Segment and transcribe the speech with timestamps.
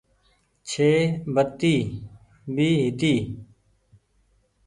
[0.69, 0.91] ڇي
[1.33, 1.75] بتي
[2.55, 3.13] ڀي هيتي۔